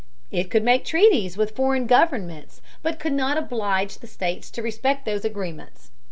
[0.31, 5.05] It could make treaties with foreign governments, but could not oblige the states to respect
[5.05, 5.91] those agreements.